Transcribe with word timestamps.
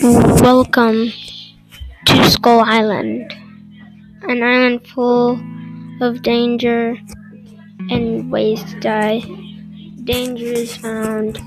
Welcome 0.00 1.10
to 2.06 2.30
Skull 2.30 2.60
Island, 2.60 3.34
an 4.28 4.44
island 4.44 4.86
full 4.86 5.40
of 6.00 6.22
danger 6.22 6.96
and 7.90 8.30
ways 8.30 8.62
to 8.62 8.78
die. 8.78 9.20
Danger 10.04 10.46
is 10.46 10.76
found 10.76 11.38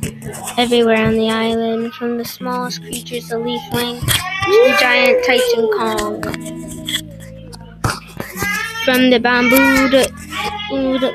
everywhere 0.57 1.05
on 1.05 1.16
the 1.16 1.29
island, 1.29 1.93
from 1.93 2.18
the 2.18 2.25
smallest 2.25 2.82
creatures, 2.82 3.29
the 3.29 3.36
leafling, 3.38 4.02
to 4.02 4.52
the 4.52 4.75
giant 4.81 5.23
Titan 5.25 5.70
Kong. 5.71 6.21
From 8.83 9.09
the 9.11 9.20
bambooed, 9.20 10.11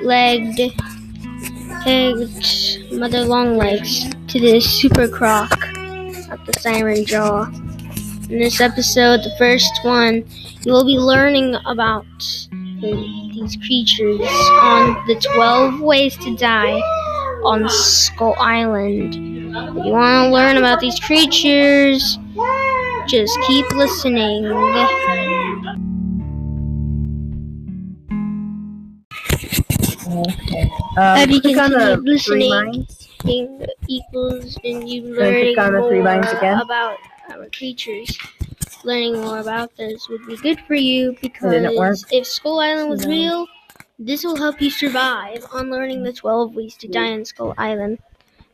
legged, 0.02 0.72
legged 1.84 2.92
mother 2.98 3.24
long 3.24 3.58
legs 3.58 4.06
to 4.28 4.40
the 4.40 4.58
super 4.58 5.06
croc 5.06 5.65
the 6.46 6.52
siren 6.60 7.04
jaw. 7.04 7.44
In 8.30 8.38
this 8.40 8.60
episode, 8.60 9.20
the 9.22 9.34
first 9.38 9.70
one, 9.82 10.24
you 10.64 10.72
will 10.72 10.84
be 10.84 10.98
learning 10.98 11.54
about 11.66 12.04
the, 12.80 13.30
these 13.34 13.56
creatures 13.66 14.20
on 14.62 15.06
the 15.06 15.14
12 15.34 15.80
ways 15.80 16.16
to 16.18 16.36
die 16.36 16.80
on 17.44 17.68
Skull 17.68 18.34
Island. 18.38 19.14
If 19.14 19.86
you 19.86 19.92
want 19.92 20.26
to 20.26 20.30
learn 20.32 20.56
about 20.56 20.80
these 20.80 20.98
creatures, 21.00 22.18
just 23.06 23.38
keep 23.46 23.70
listening. 23.72 24.46
Okay. 30.08 30.70
Um, 30.96 31.18
If 31.18 31.30
you 31.30 31.40
continue 31.40 31.96
listening, 32.02 32.86
Thing 33.26 33.66
equals 33.88 34.56
and 34.64 34.88
you 34.88 35.02
learning 35.14 35.56
the 35.56 35.82
three 35.88 35.98
more 35.98 36.04
lines 36.04 36.30
again. 36.32 36.60
about 36.60 36.96
our 37.30 37.48
creatures. 37.50 38.16
Learning 38.84 39.20
more 39.20 39.40
about 39.40 39.74
this 39.76 40.08
would 40.08 40.24
be 40.26 40.36
good 40.36 40.60
for 40.60 40.74
you 40.76 41.16
because 41.20 42.04
if 42.12 42.26
Skull 42.26 42.60
Island 42.60 42.88
was 42.90 43.04
No. 43.04 43.10
real, 43.10 43.46
this 43.98 44.22
will 44.24 44.36
help 44.36 44.62
you 44.62 44.70
survive 44.70 45.44
on 45.52 45.70
learning 45.70 46.04
the 46.04 46.12
12 46.12 46.54
ways 46.54 46.76
to 46.76 46.86
die 46.88 47.12
on 47.12 47.24
Skull 47.24 47.52
Island. 47.58 47.98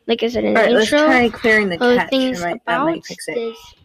Like 0.07 0.23
I 0.23 0.27
said 0.27 0.43
in 0.43 0.53
the 0.55 0.69
let's 0.69 0.91
intro, 0.91 1.05
try 1.05 1.29
clearing 1.29 1.69
the 1.69 1.77
catch. 1.77 2.09
things 2.09 2.41
might, 2.41 2.61
about 2.65 2.85
might 2.85 3.05
fix 3.05 3.27
it. 3.27 3.35
this 3.35 3.75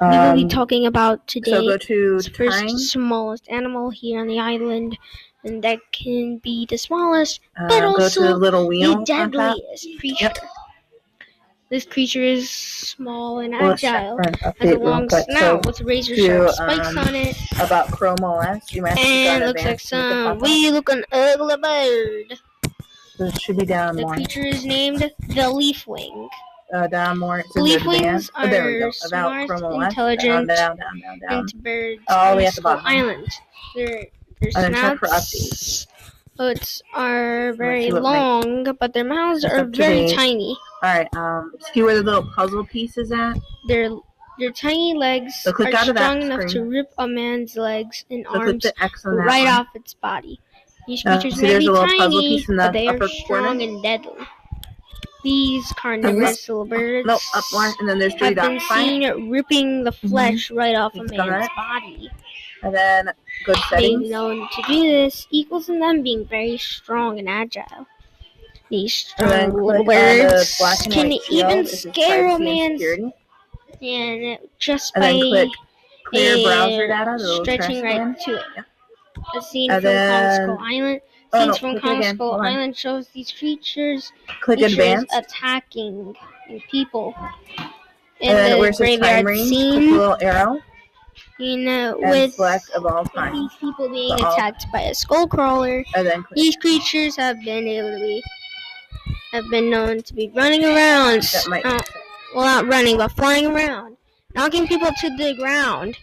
we 0.00 0.08
will 0.08 0.34
be 0.34 0.42
Um, 0.42 0.48
talking 0.48 0.86
about 0.86 1.26
today. 1.28 1.52
so 1.52 1.62
go 1.62 1.78
to 1.78 2.20
the 2.20 2.30
first 2.30 2.78
smallest 2.90 3.48
animal 3.48 3.90
here 3.90 4.20
on 4.20 4.26
the 4.26 4.40
island, 4.40 4.98
and 5.44 5.62
that 5.62 5.78
can 5.92 6.38
be 6.38 6.66
the 6.66 6.76
smallest 6.78 7.40
Uh, 7.58 7.68
but 7.68 7.84
also 7.84 8.22
the 8.22 8.36
little 8.36 8.66
wheel 8.66 8.98
the 8.98 9.04
deadliest 9.04 9.88
creature. 10.00 10.32
This 11.70 11.86
creature 11.86 12.22
is 12.22 12.50
small 12.50 13.38
and 13.40 13.52
Well, 13.52 13.72
agile, 13.72 14.18
has 14.60 14.70
a 14.70 14.78
long 14.78 15.08
snout 15.08 15.66
with 15.66 15.80
razor 15.80 16.14
sharp 16.16 16.50
spikes 16.52 16.88
um, 16.88 16.98
on 16.98 17.14
it, 17.14 17.36
about 17.60 17.90
Chrome 17.90 18.22
OS, 18.22 18.72
you 18.72 18.82
might 18.82 18.98
and 18.98 19.44
looks 19.44 19.62
like 19.64 19.80
advanced 19.80 19.88
to 19.88 19.96
make 19.96 20.04
it 20.04 20.22
some 20.22 20.38
we 20.40 20.70
look 20.70 20.88
an 20.90 21.04
ugly 21.10 21.56
bird. 21.56 22.38
So 23.16 23.24
it 23.24 23.40
should 23.40 23.56
be 23.56 23.64
down 23.64 23.96
The 23.96 24.02
more. 24.02 24.14
creature 24.14 24.44
is 24.44 24.64
named 24.64 25.00
the 25.00 25.10
Leafwing. 25.28 26.28
Uh, 26.72 26.86
down 26.88 27.18
more. 27.18 27.42
Leafwings 27.56 27.96
advanced. 27.96 28.30
Oh, 28.36 28.48
there 28.48 28.66
we 28.66 28.74
are 28.76 28.80
go. 28.80 28.90
About 29.06 29.46
smart, 29.58 29.84
intelligent, 29.88 30.48
Down, 30.48 30.76
down, 30.76 30.76
down, 30.76 31.00
down, 31.00 31.18
down. 31.30 31.46
birds 31.62 32.02
the 32.08 32.14
on 32.14 32.36
the. 32.82 32.82
Island. 32.84 33.28
Their, 33.74 34.06
their 34.52 34.64
And 34.66 34.74
check 34.74 34.98
for 34.98 35.08
Hoods 36.36 36.82
are 36.94 37.52
very 37.52 37.90
long, 37.92 38.64
but 38.80 38.92
their 38.92 39.04
mouths 39.04 39.44
It's 39.44 39.52
are 39.54 39.64
very 39.66 40.08
tiny. 40.12 40.56
Alright, 40.82 41.06
um, 41.16 41.52
see 41.72 41.82
where 41.82 41.94
the 41.94 42.02
little 42.02 42.28
puzzle 42.34 42.64
piece 42.66 42.98
is 42.98 43.12
at? 43.12 43.34
Their 43.68 43.90
their 44.40 44.50
tiny 44.50 44.94
legs 44.94 45.32
So 45.42 45.52
are 45.52 45.66
out 45.68 45.88
of 45.88 45.94
that 45.94 46.10
strong 46.10 46.22
enough 46.22 46.46
to 46.46 46.64
rip 46.64 46.92
a 46.98 47.06
man's 47.06 47.56
legs 47.56 48.04
and 48.10 48.26
So 48.32 48.40
arms 48.40 48.64
the 48.64 48.82
X 48.82 49.04
on 49.06 49.14
right 49.14 49.44
one. 49.44 49.54
off 49.54 49.66
its 49.76 49.94
body. 49.94 50.40
These 50.88 51.06
Uh, 51.06 51.20
creatures 51.20 51.38
see, 51.38 51.42
may 51.46 51.58
be 51.60 51.66
a 51.66 51.70
little 51.70 51.86
puzzle 51.86 52.20
tiny, 52.20 52.28
piece 52.38 52.48
in 52.48 52.56
the 52.56 52.62
but 52.64 52.72
they 52.72 52.88
are 52.88 53.08
strong 53.08 53.44
corner. 53.44 53.62
and 53.62 53.82
deadly. 53.84 54.26
These 55.22 55.72
carnivorous 55.78 56.48
little 56.48 56.64
birds 56.66 57.06
Nope, 57.06 57.20
up 57.34 57.44
one, 57.52 57.72
and 57.78 57.88
then 57.88 57.98
there's 58.00 58.12
three 58.14 58.26
have 58.26 58.34
been 58.34 58.54
dots. 58.56 58.66
Find 58.66 59.04
it, 59.04 59.14
seen 59.14 59.30
ripping 59.30 59.84
the 59.84 59.92
flesh 59.92 60.50
right 60.50 60.74
off 60.74 60.94
a 60.96 61.04
man's 61.04 61.48
body. 61.56 62.10
And 62.64 62.74
then 62.74 63.10
good 63.44 63.56
Being 63.76 64.10
known 64.10 64.48
to 64.50 64.62
do 64.66 64.82
this 64.82 65.26
equals 65.30 65.68
in 65.68 65.78
them 65.80 66.02
being 66.02 66.24
very 66.26 66.56
strong 66.58 67.18
and 67.18 67.28
agile. 67.28 67.86
These 68.70 68.94
strong 68.94 69.28
click 69.28 69.52
little 69.52 69.70
on 69.70 69.76
the 69.78 69.84
birds 69.84 70.58
black 70.58 70.84
and 70.84 70.94
can 70.94 71.12
even 71.30 71.66
scare 71.66 72.26
a 72.26 72.38
man. 72.38 72.40
and 72.40 72.44
man's 72.44 72.80
security. 72.80 73.12
and 73.82 74.38
just 74.58 74.92
And 74.96 75.02
by 75.02 75.12
click 75.12 75.48
clear 76.04 76.42
browser 76.44 76.86
data. 76.88 77.18
Stretching 77.42 77.82
right 77.82 78.18
to 78.20 78.34
it. 78.34 78.42
Yep. 78.56 78.64
A 79.36 79.42
scene 79.42 79.70
And 79.70 79.82
from 79.82 79.92
Kong 79.92 79.94
then- 79.94 80.42
Skull 80.48 80.58
Island. 80.60 81.00
Oh, 81.32 81.38
Scenes 81.40 81.48
no, 81.48 81.54
from 81.72 81.80
Kong 81.80 81.98
again. 81.98 82.14
Skull 82.14 82.40
Island 82.40 82.76
shows 82.76 83.08
these 83.08 83.30
creatures, 83.32 84.12
Click 84.40 84.58
creatures 84.58 84.72
advanced. 84.72 85.14
attacking 85.16 86.14
people. 86.70 87.14
In 88.20 88.30
And 88.30 88.38
then 88.38 88.50
the 88.52 88.58
where 88.58 88.68
it 88.70 88.74
says 88.76 88.78
graveyard 88.86 89.26
range, 89.26 89.48
click 89.48 89.48
scene, 89.48 89.96
little 89.98 90.16
arrow 90.20 90.60
you 91.38 91.56
know, 91.58 91.96
with 91.98 92.38
of 92.74 92.86
all 92.86 93.04
time. 93.06 93.34
these 93.34 93.50
people 93.60 93.88
being 93.88 94.12
all- 94.12 94.32
attacked 94.34 94.66
by 94.72 94.82
a 94.82 94.94
skull 94.94 95.26
crawler, 95.26 95.84
these 96.34 96.56
creatures 96.56 97.16
have 97.16 97.40
been 97.44 97.66
able 97.66 97.90
to 97.90 97.98
be 97.98 98.22
have 99.32 99.48
been 99.50 99.68
known 99.68 100.00
to 100.00 100.14
be 100.14 100.30
running 100.34 100.64
around, 100.64 101.24
uh, 101.64 101.80
well 102.36 102.44
not 102.44 102.66
running 102.68 102.96
but 102.96 103.08
flying 103.08 103.46
around, 103.46 103.96
knocking 104.34 104.66
people 104.68 104.90
to 105.00 105.10
the 105.16 105.34
ground, 105.34 105.96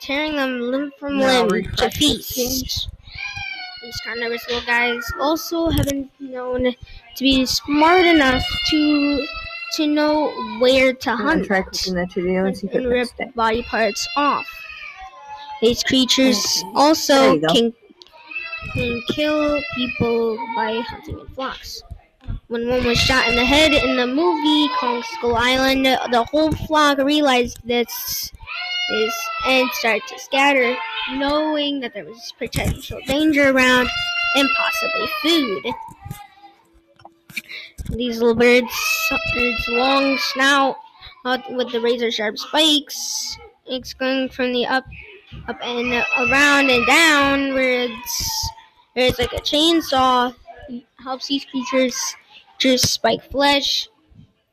tearing 0.00 0.34
them 0.34 0.60
limb 0.60 0.90
from 0.98 1.18
Now 1.18 1.44
limb 1.44 1.64
to 1.76 1.90
feast. 1.90 2.34
These 2.34 4.00
carnivorous 4.04 4.44
little 4.48 4.66
guys 4.66 5.04
also 5.20 5.70
have 5.70 5.86
been 5.86 6.08
known 6.18 6.64
to 6.64 7.22
be 7.22 7.46
smart 7.46 8.04
enough 8.04 8.44
to 8.70 9.26
to 9.76 9.86
know 9.86 10.30
where 10.60 10.92
to 10.92 11.16
hunt 11.16 11.46
try 11.46 11.62
clicking 11.62 11.94
that 11.94 12.12
video 12.12 12.44
and 12.46 12.56
see 12.56 12.66
if 12.66 12.74
it 12.74 12.78
and 12.78 12.86
rip 12.86 13.08
body 13.34 13.62
parts 13.62 14.06
off. 14.16 14.61
These 15.62 15.82
creatures 15.84 16.36
Okay. 16.58 16.72
Also 16.74 17.38
can 17.40 17.72
can 18.74 19.02
kill 19.08 19.62
people 19.74 20.36
by 20.54 20.80
hunting 20.80 21.18
in 21.20 21.26
flocks. 21.28 21.82
When 22.48 22.68
one 22.68 22.84
was 22.84 22.98
shot 22.98 23.28
in 23.28 23.36
the 23.36 23.44
head 23.44 23.72
in 23.72 23.96
the 23.96 24.06
movie 24.06 24.68
Kong 24.78 25.02
Skull 25.14 25.36
Island, 25.36 25.86
the 25.86 26.24
whole 26.30 26.52
flock 26.52 26.98
realized 26.98 27.60
this 27.64 28.32
is 28.92 29.14
and 29.46 29.70
started 29.72 30.02
to 30.08 30.18
scatter, 30.18 30.76
knowing 31.12 31.80
that 31.80 31.94
there 31.94 32.04
was 32.04 32.32
potential 32.38 33.00
danger 33.06 33.50
around 33.50 33.88
and 34.36 34.48
possibly 34.56 35.08
food. 35.22 35.74
These 37.90 38.18
little 38.18 38.34
birds, 38.34 38.72
its 39.34 39.68
long 39.68 40.18
snout 40.18 40.76
uh, 41.24 41.38
with 41.50 41.72
the 41.72 41.80
razor 41.80 42.10
sharp 42.10 42.38
spikes, 42.38 43.36
it's 43.66 43.94
going 43.94 44.28
from 44.28 44.52
the 44.52 44.66
up, 44.66 44.84
up 45.48 45.58
and 45.62 45.92
around 46.18 46.70
and 46.70 46.86
down, 46.86 47.54
where 47.54 47.82
it's, 47.82 48.50
where 48.94 49.06
it's 49.06 49.18
like 49.18 49.32
a 49.32 49.40
chainsaw, 49.40 50.34
helps 50.98 51.26
these 51.28 51.44
creatures 51.44 52.16
just 52.58 52.92
spike 52.92 53.22
flesh, 53.30 53.88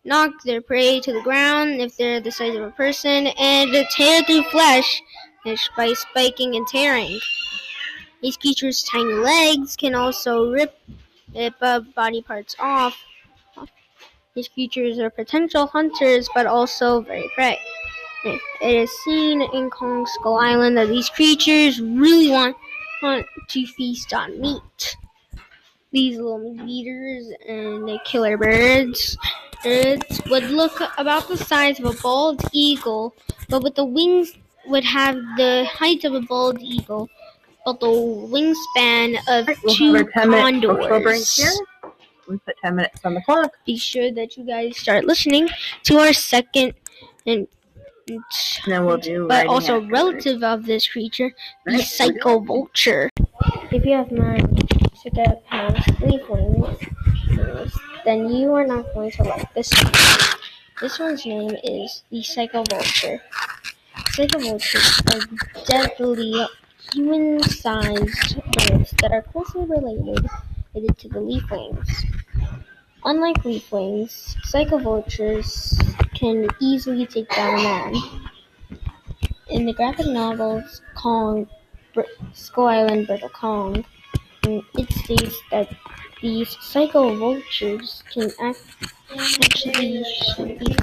knock 0.04 0.32
their 0.44 0.62
prey 0.62 1.00
to 1.00 1.14
the 1.14 1.22
ground 1.22 1.82
if 1.82 1.96
they're 1.98 2.20
the 2.20 2.32
size 2.32 2.56
of 2.56 2.64
a 2.64 2.72
person, 2.72 3.28
and 3.28 3.72
tear 3.92 4.24
through 4.24 4.44
flesh 4.44 5.02
by 5.78 5.94
spiking 5.94 6.56
and 6.56 6.68
tearing. 6.68 7.20
These 8.22 8.38
creatures' 8.38 8.84
tiny 8.84 9.14
legs 9.14 9.76
can 9.76 9.96
also 9.96 10.52
rip, 10.52 10.78
rip 11.34 11.54
uh, 11.62 11.80
body 11.80 12.22
parts 12.22 12.56
off. 12.60 12.98
These 14.36 14.50
creatures 14.50 15.00
are 15.00 15.10
potential 15.10 15.68
hunters, 15.68 16.30
but 16.36 16.46
also 16.46 17.02
very 17.02 17.30
prey. 17.36 17.60
It 18.26 18.42
is 18.62 18.92
seen 19.04 19.42
in 19.42 19.70
Kong 19.70 20.06
Skull 20.06 20.38
Island 20.40 20.78
that 20.78 20.90
these 20.90 21.10
creatures 21.10 21.82
really 21.82 22.30
want, 22.30 22.56
want 23.02 23.26
to 23.48 23.66
feast 23.66 24.14
on 24.14 24.40
meat. 24.42 24.98
These 25.92 26.18
little 26.18 26.54
meat 26.54 26.70
eaters 26.70 27.32
and 27.48 27.88
the 27.88 28.00
killer 28.06 28.38
birds 28.38 29.18
birds 29.64 30.22
would 30.30 30.44
look 30.46 30.82
about 30.98 31.28
the 31.28 31.38
size 31.38 31.80
of 31.80 31.86
a 31.86 32.02
bald 32.02 32.44
eagle, 32.52 33.14
but 33.50 33.64
with 33.64 33.76
the 33.76 33.86
wings 33.86 34.34
would 34.68 34.84
have 34.84 35.16
the 35.38 35.66
height 35.72 36.04
of 36.04 36.14
a 36.14 36.22
bald 36.22 36.62
eagle, 36.62 37.10
but 37.66 37.80
the 37.80 37.88
wingspan 37.88 39.18
of 39.28 39.48
We'll 39.64 39.76
two 39.76 39.94
have 39.94 40.06
our 40.06 40.12
10 40.12 40.30
minute 40.30 40.64
outro 40.64 41.04
break 41.04 41.24
condors. 41.26 41.62
We 42.28 42.38
put 42.38 42.56
10 42.64 42.76
minutes 42.76 43.02
on 43.04 43.16
the 43.16 43.22
clock. 43.22 43.54
Be 43.66 43.78
sure 43.78 44.12
that 44.12 44.38
you 44.38 44.46
guys 44.46 44.78
start 44.78 45.06
listening 45.06 45.50
to 45.84 45.98
our 45.98 46.14
second 46.14 46.74
And 47.26 47.48
then 48.66 48.86
we'll 48.86 48.98
do 48.98 49.28
but 49.28 49.48
also 49.48 49.76
afterwards. 49.76 49.92
relative 49.92 50.44
of 50.44 50.66
this 50.66 50.88
creature, 50.88 51.32
the 51.66 51.74
Right, 51.74 51.84
psycho 51.84 52.40
vulture. 52.40 53.10
If 53.72 53.86
you 53.86 53.94
have 53.94 54.12
mind 54.12 54.70
to 55.04 55.10
get 55.10 55.46
past 55.48 56.02
leaf 56.02 56.22
wings, 56.30 56.78
then 58.06 58.30
you 58.30 58.54
are 58.54 58.66
not 58.66 58.86
going 58.94 59.12
to 59.12 59.24
like 59.24 59.54
this 59.54 59.72
one. 59.84 59.94
This 60.82 60.98
one's 60.98 61.26
name 61.26 61.56
is 61.64 62.04
the 62.10 62.20
Psychovulture. 62.20 63.20
Psychovultures 64.16 65.04
are 65.14 65.64
deadly 65.66 66.48
human-sized 66.94 68.36
birds 68.54 68.94
that 69.02 69.12
are 69.12 69.22
closely 69.24 69.66
related 69.66 70.30
to 70.98 71.10
the 71.10 71.20
leafwings. 71.20 72.06
Unlike 73.04 73.44
leafwings, 73.44 74.36
psychovultures 74.46 75.89
can 76.20 76.48
easily 76.60 77.06
take 77.06 77.30
down 77.30 77.60
a 77.60 77.64
man. 77.64 77.96
In 79.48 79.66
the 79.66 79.74
graphic 79.74 80.08
novels 80.08 80.82
Kong, 80.96 81.48
Skull 82.34 82.68
Island, 82.68 83.08
Brittle 83.08 83.30
Kong, 83.30 83.86
um, 84.46 84.62
it 84.78 84.92
states 84.92 85.36
that 85.52 85.70
these 86.22 86.58
psycho 86.60 87.16
vultures 87.16 88.04
can 88.14 88.30
act, 88.42 88.62
actually 89.12 90.04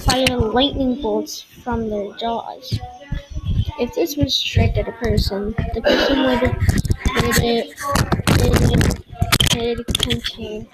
fire 0.00 0.38
lightning 0.38 1.00
bolts 1.02 1.42
from 1.42 1.90
their 1.90 2.16
jaws. 2.16 2.78
If 3.78 3.94
this 3.94 4.16
was 4.16 4.34
strike 4.34 4.76
at 4.78 4.88
a 4.88 4.92
person, 4.92 5.54
the 5.74 5.82
person 5.82 6.22
would, 6.24 6.42
would, 9.60 9.76
would 9.76 9.86
contain 9.98 10.66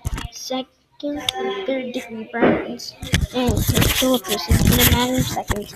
second 1.03 1.23
and 1.37 1.67
third 1.67 1.93
degree 1.93 2.29
burns 2.33 2.95
and 3.35 3.65
can 3.65 3.83
kill 3.83 4.15
a 4.15 4.19
person 4.21 4.55
in 4.55 4.73
a 4.73 4.91
matter 4.93 5.17
of 5.17 5.23
seconds 5.23 5.75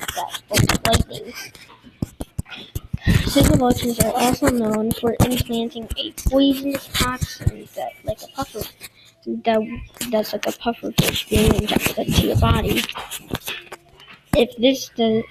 with 0.50 0.86
lightning. 0.86 1.32
Psychovultures 3.06 4.04
are 4.04 4.20
also 4.20 4.48
known 4.48 4.92
for 4.92 5.16
implanting 5.20 5.88
a 5.96 6.12
poisonous 6.28 6.88
toxin 6.92 7.68
that, 7.74 7.92
like 8.04 8.22
a 8.22 8.28
puffer, 8.28 8.60
that 9.26 9.80
that's 10.10 10.32
like 10.32 10.46
a 10.46 10.52
puffer 10.52 10.92
fish 11.00 11.28
being 11.28 11.54
injected 11.54 11.98
into 11.98 12.26
your 12.28 12.36
body. 12.36 12.82
If 14.36 14.56
this 14.58 14.90
does, 14.90 15.24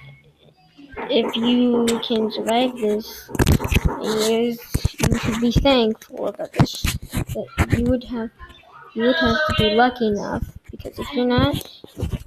if 1.10 1.36
you 1.36 1.86
can 2.06 2.30
survive 2.30 2.76
this, 2.76 3.30
you 4.02 5.18
should 5.18 5.40
be 5.40 5.52
thankful 5.52 6.32
that 6.32 6.52
this 6.52 6.82
that 6.82 7.78
you 7.78 7.84
would 7.84 8.04
have 8.04 8.30
you 8.96 9.02
would 9.02 9.16
have 9.16 9.36
to 9.48 9.54
be 9.58 9.70
lucky 9.74 10.06
enough 10.08 10.42
because 10.70 10.98
if 10.98 11.12
you're 11.12 11.26
not, 11.26 11.54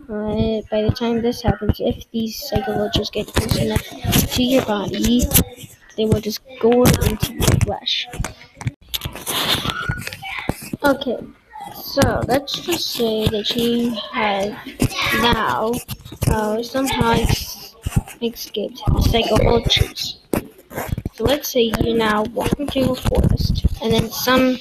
uh, 0.08 0.62
by 0.70 0.82
the 0.84 0.94
time 0.96 1.22
this 1.22 1.42
happens, 1.42 1.80
if 1.80 2.10
these 2.12 2.50
psychovultures 2.50 3.12
get 3.12 3.28
close 3.28 3.58
enough 3.58 3.84
to 4.34 4.44
your 4.44 4.64
body, 4.66 5.24
they 5.98 6.06
will 6.06 6.22
just 6.22 6.42
go 6.60 6.84
into 6.84 7.34
your 7.34 7.60
flesh. 7.66 8.08
Okay, 10.84 11.18
so 11.76 12.22
let's 12.28 12.54
just 12.62 12.92
say 12.92 13.28
that 13.28 13.56
you 13.56 13.92
have 14.14 14.56
now 15.22 15.74
uh, 16.28 16.62
somehow 16.62 17.14
escaped 18.22 18.78
the 18.86 19.02
psychovultures. 19.10 20.18
So 21.14 21.24
let's 21.26 21.50
say 21.50 21.72
you 21.82 21.96
now 21.96 22.24
walk 22.26 22.54
into 22.60 22.92
a 22.92 22.96
forest, 22.96 23.66
and 23.82 23.94
then 23.94 24.10
some, 24.10 24.58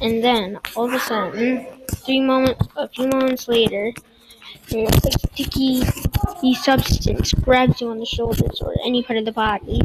and 0.00 0.24
then 0.24 0.58
all 0.76 0.86
of 0.86 0.94
a 0.94 0.98
sudden, 1.00 1.66
three 1.90 2.20
moment, 2.20 2.56
a 2.76 2.80
uh, 2.80 2.88
few 2.88 3.08
moments 3.08 3.48
later, 3.48 3.92
a 4.72 4.88
sticky 5.28 6.54
substance 6.54 7.32
grabs 7.34 7.80
you 7.80 7.88
on 7.88 7.98
the 7.98 8.06
shoulders 8.06 8.60
or 8.62 8.74
any 8.84 9.02
part 9.02 9.18
of 9.18 9.24
the 9.24 9.32
body. 9.32 9.82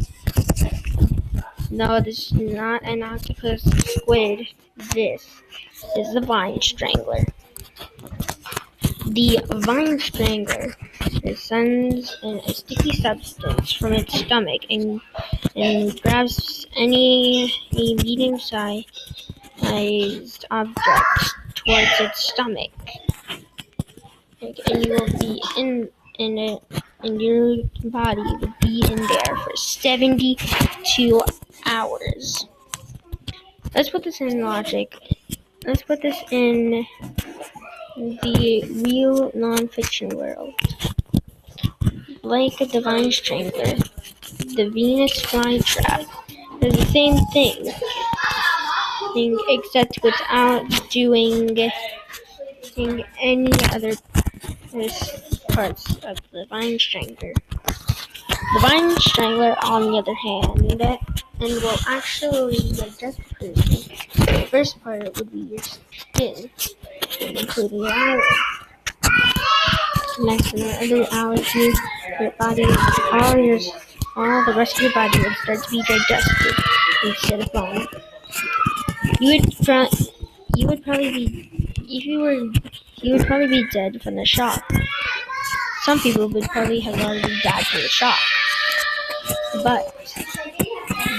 No, 1.69 1.99
this 1.99 2.31
is 2.31 2.33
not 2.33 2.83
an 2.83 3.03
octopus 3.03 3.63
squid. 3.63 4.47
This 4.93 5.41
is 5.97 6.13
the 6.13 6.21
vine 6.21 6.61
strangler. 6.61 7.25
The 9.07 9.39
vine 9.49 9.99
strangler 9.99 10.75
sends 11.35 12.15
a 12.23 12.53
sticky 12.53 12.93
substance 12.93 13.73
from 13.73 13.93
its 13.93 14.17
stomach 14.17 14.61
and, 14.69 15.01
and 15.55 16.01
grabs 16.01 16.67
any 16.75 17.53
medium-sized 19.61 20.45
object 20.51 21.35
towards 21.55 21.99
its 21.99 22.29
stomach, 22.29 22.71
and 24.41 24.85
you 24.85 24.93
will 24.93 25.19
be 25.19 25.41
in 25.57 25.89
in 26.19 26.37
it, 26.37 26.59
and 27.03 27.21
your 27.21 27.57
body 27.85 28.21
will 28.21 28.53
be 28.61 28.83
in 28.89 28.95
there 28.95 29.35
for 29.35 29.55
72 29.55 31.21
hours. 31.65 32.45
Let's 33.73 33.89
put 33.89 34.03
this 34.03 34.21
in 34.21 34.41
logic. 34.41 34.95
Let's 35.65 35.81
put 35.81 36.01
this 36.01 36.17
in 36.31 36.85
the 37.97 38.63
real 38.85 39.31
non-fiction 39.33 40.09
world. 40.09 40.53
Like 42.21 42.61
a 42.61 42.65
divine 42.65 43.11
strangler, 43.11 43.75
the 44.55 44.69
Venus 44.73 45.21
flytrap 45.25 46.05
is 46.61 46.73
the 46.75 46.85
same 46.91 47.17
thing, 47.33 47.73
except 49.15 49.99
without 50.03 50.89
doing 50.89 51.57
any 53.21 53.51
other 53.71 53.93
parts 55.49 55.95
of 56.03 56.17
the 56.31 56.45
Vine 56.49 56.77
Strangler. 56.77 57.33
The 58.53 58.59
Vine 58.59 58.91
Strangler, 58.99 59.55
on 59.63 59.91
the 59.91 59.97
other 59.97 60.13
hand, 60.13 60.71
and 60.81 61.01
will 61.39 61.77
actually 61.87 62.57
digest 62.73 63.19
the. 63.39 64.47
First 64.51 64.81
part 64.83 65.03
would 65.17 65.31
be 65.31 65.39
your 65.39 65.63
skin, 65.63 66.49
including 67.21 67.79
your 67.79 67.91
eyelid. 67.91 68.23
Next, 70.19 70.53
in 70.53 70.59
the 70.59 71.03
other 71.03 71.07
hours, 71.11 71.55
you, 71.55 71.73
your 72.19 72.31
body, 72.31 72.65
all 73.11 73.37
your, 73.37 73.59
all 74.15 74.45
the 74.45 74.53
rest 74.55 74.77
of 74.77 74.83
your 74.83 74.93
body 74.93 75.19
would 75.19 75.33
start 75.37 75.63
to 75.63 75.69
be 75.71 75.81
digested 75.83 76.55
instead 77.03 77.39
of 77.41 77.51
bone. 77.51 77.87
You 79.19 79.41
would, 79.41 79.99
you 80.55 80.67
would 80.67 80.83
probably 80.83 81.11
be, 81.11 81.73
if 81.87 82.05
you 82.05 82.19
were, 82.19 82.33
you 83.01 83.13
would 83.13 83.25
probably 83.25 83.47
be 83.47 83.69
dead 83.71 84.01
from 84.01 84.15
the 84.15 84.25
shock. 84.25 84.69
Some 85.83 85.99
people 85.99 86.27
would 86.27 86.43
probably 86.45 86.79
have 86.81 86.99
already 86.99 87.41
died 87.41 87.65
from 87.65 87.81
the 87.81 87.87
shock. 87.87 88.17
But 89.63 89.93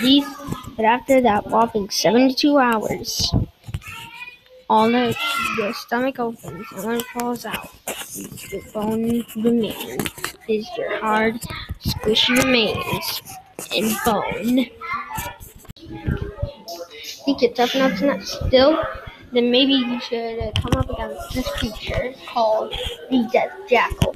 these 0.03 0.25
but 0.77 0.85
after 0.85 1.23
that 1.23 1.47
whopping 1.47 1.89
72 1.89 2.59
hours, 2.59 3.33
all 4.69 4.91
the 4.91 5.17
your 5.57 5.73
stomach 5.73 6.19
opens 6.19 6.67
and 6.77 7.01
it 7.01 7.07
falls 7.07 7.47
out. 7.47 7.71
Your 8.53 8.63
bone 8.75 9.25
remains 9.37 10.11
is 10.49 10.69
your 10.77 10.99
hard, 10.99 11.37
squishy 11.81 12.37
remains 12.37 13.23
and 13.75 13.97
bone. 14.05 14.67
Think 17.27 17.43
you're 17.43 17.53
tough 17.53 17.75
enough 17.75 17.99
to 17.99 18.07
not 18.07 18.23
still? 18.23 18.83
Then 19.33 19.51
maybe 19.51 19.73
you 19.73 20.01
should 20.01 20.39
uh, 20.39 20.53
come 20.53 20.75
up 20.77 20.89
against 20.89 21.35
this 21.35 21.51
creature 21.59 22.15
called 22.29 22.73
the 23.11 23.29
Death 23.33 23.51
Jackal. 23.69 24.15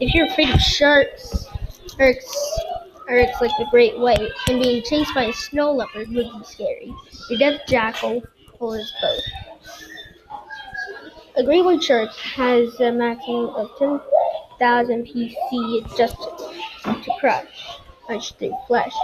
If 0.00 0.14
you're 0.14 0.26
afraid 0.26 0.50
of 0.50 0.60
sharks, 0.60 1.46
sharks 1.98 2.60
Eric's 3.08 3.40
like 3.40 3.50
the 3.58 3.66
great 3.70 3.98
white, 3.98 4.30
and 4.48 4.62
being 4.62 4.82
chased 4.84 5.12
by 5.14 5.24
a 5.24 5.32
snow 5.32 5.72
leopard 5.72 6.08
would 6.10 6.30
be 6.32 6.44
scary. 6.44 6.94
The 7.28 7.36
death 7.36 7.60
jackal 7.66 8.22
is 8.22 8.94
both. 9.02 9.24
A 11.36 11.42
great 11.42 11.64
white 11.64 11.82
shark 11.82 12.14
has 12.14 12.78
a 12.80 12.92
maximum 12.92 13.46
of 13.50 13.76
10,000 13.78 15.06
PC 15.06 15.96
just 15.96 16.16
to 16.84 17.10
crush, 17.18 17.78
punch 18.06 18.32
through 18.34 18.56
flesh. 18.68 18.94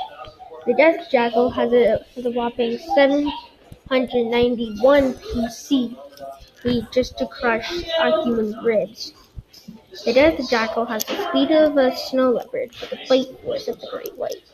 The 0.68 0.74
death 0.74 1.10
jackal 1.10 1.48
has 1.48 1.72
a, 1.72 2.04
has 2.14 2.26
a 2.26 2.30
whopping 2.30 2.76
791 2.94 5.14
PC 5.14 5.96
just 6.92 7.16
to 7.16 7.26
crush 7.26 7.82
a 7.98 8.22
human 8.22 8.52
ribs. 8.62 9.14
The 10.04 10.12
death 10.12 10.38
jackal 10.50 10.84
has 10.84 11.04
the 11.04 11.26
speed 11.26 11.52
of 11.52 11.78
a 11.78 11.96
snow 11.96 12.32
leopard, 12.32 12.72
but 12.78 12.90
the 12.90 12.98
bite 13.08 13.40
force 13.42 13.66
of 13.68 13.80
the 13.80 13.88
great 13.90 14.14
white. 14.18 14.44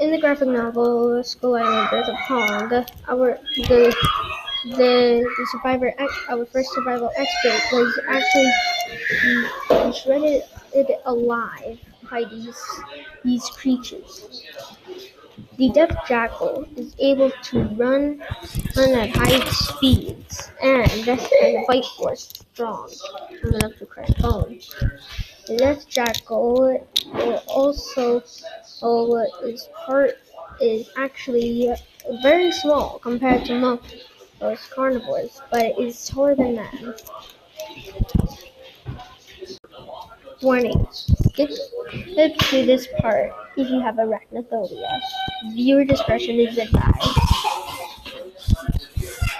In 0.00 0.10
the 0.10 0.18
graphic 0.18 0.48
novel 0.48 1.22
Skull 1.22 1.52
there's 1.90 2.08
a 2.08 2.16
pond. 2.26 2.72
Our 3.08 3.38
the 3.68 3.94
the, 4.64 5.28
the 5.36 5.46
survivor, 5.52 5.92
our 6.30 6.46
first 6.46 6.72
survival 6.72 7.10
expert, 7.18 7.60
was 7.70 8.00
actually 8.08 8.50
shredded 9.92 10.42
alive 11.04 11.78
by 12.10 12.24
these 12.24 12.62
these 13.24 13.48
creatures. 13.50 14.42
The 15.58 15.70
death 15.70 15.96
jackal 16.08 16.66
is 16.76 16.94
able 16.98 17.30
to 17.30 17.62
run, 17.76 18.22
run 18.76 18.92
at 18.92 19.10
high 19.16 19.40
speeds 19.50 20.50
and, 20.62 20.90
and 20.90 21.04
the 21.04 21.64
bite 21.66 21.84
force 21.96 22.32
strong 22.52 22.90
enough 23.44 23.76
to 23.78 23.86
crush 23.86 24.10
bone. 24.20 24.60
The 25.46 25.56
death 25.56 25.88
jackal 25.88 26.86
also 27.46 28.22
oh, 28.82 29.26
is 29.44 29.68
part 29.86 30.18
is 30.60 30.90
actually 30.96 31.70
very 32.22 32.50
small 32.52 32.98
compared 32.98 33.44
to 33.46 33.58
most 34.40 34.70
carnivores, 34.70 35.40
but 35.50 35.78
is 35.78 36.06
taller 36.06 36.34
than 36.34 36.56
man. 36.56 36.94
Warning. 40.42 40.86
Skip, 40.92 41.50
to 41.50 42.66
this 42.66 42.86
part 43.00 43.32
if 43.56 43.70
you 43.70 43.80
have 43.80 43.96
arachnophobia. 43.96 45.00
Viewer 45.54 45.84
discretion 45.84 46.38
is 46.38 46.58
advised. 46.58 47.18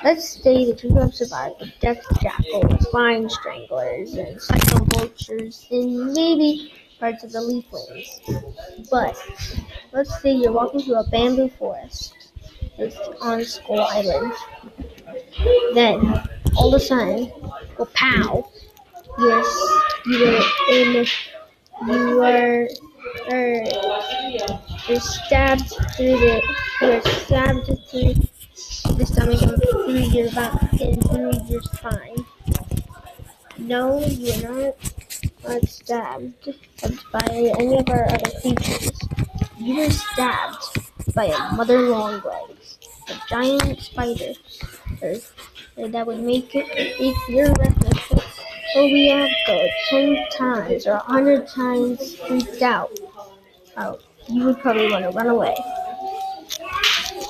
Let's 0.02 0.42
say 0.42 0.64
that 0.64 0.82
you 0.82 0.94
have 0.94 1.14
survived 1.14 1.58
the 1.58 1.72
death 1.80 2.02
jackals, 2.22 2.86
vine 2.92 3.28
stranglers, 3.28 4.14
and 4.14 4.38
psychovultures, 4.38 5.70
and 5.70 6.12
maybe 6.14 6.72
parts 6.98 7.24
of 7.24 7.32
the 7.32 7.40
leaflings. 7.40 8.88
But 8.90 9.16
let's 9.92 10.22
say 10.22 10.32
you're 10.32 10.52
walking 10.52 10.80
through 10.80 11.00
a 11.00 11.08
bamboo 11.08 11.50
forest. 11.50 12.14
It's 12.78 12.96
on 13.20 13.44
Skull 13.44 13.80
Island. 13.80 14.32
Then 15.74 16.22
all 16.56 16.74
of 16.74 16.80
a 16.80 16.84
sudden, 16.84 17.32
well, 17.76 17.88
pow! 17.94 18.50
You're 19.18 19.44
you 20.06 20.24
are 20.26 20.42
in 20.70 21.06
you 21.86 22.22
are 22.22 22.68
er, 23.32 23.64
you're 24.88 25.00
stabbed 25.00 25.72
through 25.96 26.18
the 26.18 26.42
you 26.82 26.88
are 26.88 27.02
stabbed 27.02 27.66
through 27.90 28.14
the 28.94 29.06
stomach 29.06 29.40
and 29.40 29.62
through 29.62 29.98
your 30.12 30.30
back 30.32 30.72
and 30.80 31.02
through 31.10 31.32
your 31.48 31.62
spine. 31.62 32.26
No, 33.58 34.04
you 34.06 34.32
are 34.32 34.74
not, 35.44 35.68
stabbed 35.68 36.54
by 37.10 37.26
any 37.30 37.78
of 37.78 37.88
our 37.88 38.04
other 38.12 38.30
creatures. 38.42 39.00
You 39.58 39.76
were 39.76 39.90
stabbed 39.90 41.14
by 41.14 41.26
a 41.26 41.52
mother 41.54 41.88
longlegs, 41.88 42.78
a 43.08 43.14
giant 43.28 43.80
spider 43.80 44.34
or, 45.00 45.88
that 45.88 46.06
would 46.06 46.20
make 46.20 46.54
it 46.54 46.66
make 47.00 47.16
your 47.28 47.52
Oh, 48.78 48.88
arachnophobia 48.88 49.32
go 49.46 49.68
ten 49.88 50.28
times 50.30 50.86
or 50.86 50.92
a 50.92 50.98
hundred 50.98 51.48
times 51.48 52.16
freaked 52.16 52.60
out. 52.60 52.90
Oh, 53.78 53.98
you 54.28 54.44
would 54.44 54.58
probably 54.58 54.90
want 54.90 55.04
to 55.04 55.10
run 55.12 55.28
away. 55.28 55.54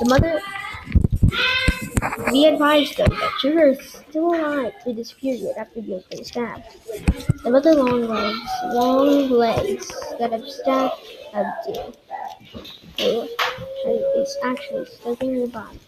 The 0.00 0.06
mother 0.08 0.40
we 2.32 2.46
advised 2.46 2.96
them 2.96 3.10
that 3.10 3.32
you 3.44 3.58
are 3.60 3.74
still 3.76 4.34
alive 4.34 4.72
through 4.82 4.94
this 4.94 5.12
period 5.12 5.54
after 5.56 5.82
being 5.82 6.02
stabbed. 6.24 6.64
The 7.44 7.50
mother 7.50 7.74
long 7.76 8.02
legs, 8.08 8.38
long 8.64 9.30
legs 9.30 9.88
that 10.18 10.32
have 10.32 10.48
stabbed 10.48 10.96
you. 11.68 13.28
It's 13.78 14.36
actually 14.42 14.86
stuck 14.86 15.22
in 15.22 15.36
your 15.36 15.46
body. 15.46 15.78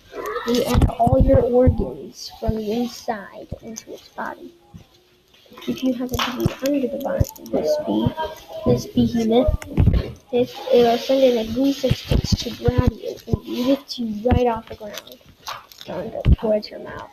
You 0.47 0.63
enter 0.67 0.93
all 0.93 1.21
your 1.21 1.41
organs 1.41 2.31
from 2.39 2.55
the 2.55 2.71
inside 2.73 3.49
into 3.63 3.93
its 3.95 4.09
body. 4.11 4.55
If 5.67 5.83
you 5.83 5.93
have 5.95 6.13
a 6.13 6.17
be 6.17 6.47
under 6.67 6.89
the 6.89 7.01
body, 7.03 7.25
this 7.51 7.77
be 7.87 8.09
this 8.67 8.87
behemoth, 8.87 9.65
it 10.33 10.51
will 10.73 10.99
send 10.99 11.23
in 11.23 11.39
a 11.39 11.53
goose 11.53 11.85
of 11.85 11.97
sticks 11.97 12.35
to 12.37 12.51
grab 12.51 12.93
you 12.93 13.17
and 13.27 13.45
lift 13.47 13.99
you 13.99 14.31
right 14.31 14.47
off 14.47 14.69
the 14.69 14.77
ground, 14.77 15.19
down 15.85 16.11
towards 16.35 16.69
her 16.69 16.79
mouth 16.79 17.11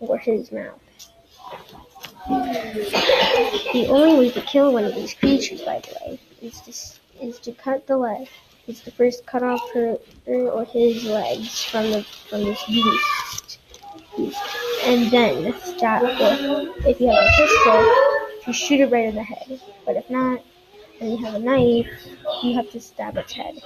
or 0.00 0.18
his 0.18 0.52
mouth. 0.52 0.80
The 3.72 3.86
only 3.88 4.18
way 4.18 4.30
to 4.32 4.40
kill 4.42 4.72
one 4.72 4.84
of 4.84 4.94
these 4.94 5.14
creatures, 5.14 5.62
by 5.62 5.80
the 5.80 5.94
way, 6.00 6.20
is 6.42 6.60
to 6.60 7.24
is 7.24 7.38
to 7.40 7.52
cut 7.52 7.86
the 7.86 7.96
leg 7.96 8.28
is 8.66 8.80
to 8.80 8.90
first 8.90 9.26
cut 9.26 9.42
off 9.42 9.60
her, 9.72 9.96
her 10.26 10.50
or 10.50 10.64
his 10.64 11.04
legs 11.04 11.64
from 11.64 11.90
the 11.90 12.02
from 12.02 12.44
this 12.44 12.62
beast. 12.66 13.45
And 14.18 15.10
then 15.10 15.54
stab 15.60 16.02
or 16.02 16.74
if 16.86 17.00
you 17.00 17.08
have 17.08 17.22
a 17.22 17.30
pistol, 17.36 17.80
you 18.46 18.52
shoot 18.52 18.80
it 18.80 18.90
right 18.90 19.06
in 19.06 19.14
the 19.14 19.22
head. 19.22 19.60
But 19.84 19.96
if 19.96 20.08
not, 20.08 20.42
and 21.00 21.10
you 21.10 21.24
have 21.24 21.34
a 21.34 21.38
knife, 21.38 21.86
you 22.42 22.54
have 22.54 22.70
to 22.70 22.80
stab 22.80 23.16
its 23.16 23.32
head. 23.32 23.58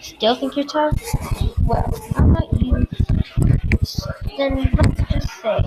Still 0.00 0.34
think 0.36 0.56
you're 0.56 0.66
tough? 0.66 1.00
Well, 1.62 1.90
how 2.14 2.30
about 2.30 2.60
you? 2.60 2.86
Then 4.36 4.70
let's 4.76 5.12
just 5.12 5.42
say, 5.42 5.60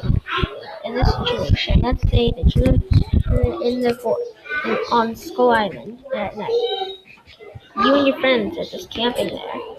in 0.86 0.96
this 0.96 1.14
situation, 1.14 1.82
let's 1.82 2.10
say 2.10 2.32
that 2.32 2.56
you're 2.56 3.64
in 3.64 3.82
the 3.82 3.96
fort 3.96 4.22
on 4.92 5.16
Skull 5.16 5.52
Island 5.52 6.04
at 6.16 6.38
night. 6.38 6.98
You 7.78 7.96
and 7.96 8.08
your 8.08 8.20
friends 8.20 8.58
are 8.58 8.66
just 8.66 8.90
camping 8.92 9.30
there. 9.36 9.76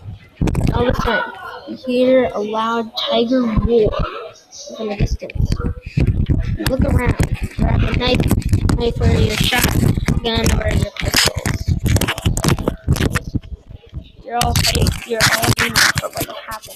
All 0.75 0.89
of 0.89 0.95
a 0.97 1.01
sudden, 1.01 1.33
you 1.67 1.77
hear 1.87 2.31
a 2.33 2.39
loud 2.39 2.93
tiger 2.97 3.43
roar 3.43 3.91
from 4.77 4.91
a 4.91 4.97
distance. 4.97 5.51
Look 6.69 6.81
around, 6.85 7.17
grab 7.57 7.83
a 7.83 7.97
knife, 7.99 8.77
knife 8.77 9.01
or 9.01 9.07
your 9.07 9.37
shotgun 9.37 10.47
or 10.61 10.69
your 10.75 10.93
pistols. 10.93 11.77
You're 14.25 14.37
all 14.37 14.55
fighting, 14.55 14.89
you're 15.09 15.21
all 15.35 15.43
waiting 15.59 15.75
for 15.99 16.09
what 16.09 16.27
will 16.29 16.35
happen. 16.35 16.75